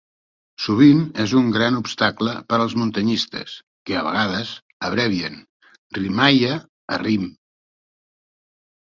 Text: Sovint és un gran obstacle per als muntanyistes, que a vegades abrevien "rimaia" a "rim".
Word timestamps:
Sovint 0.67 1.01
és 1.23 1.35
un 1.41 1.51
gran 1.55 1.77
obstacle 1.81 2.33
per 2.53 2.59
als 2.65 2.73
muntanyistes, 2.83 3.55
que 3.91 4.01
a 4.01 4.03
vegades 4.09 4.57
abrevien 4.91 5.39
"rimaia" 6.03 6.61
a 6.99 7.03
"rim". 7.07 7.33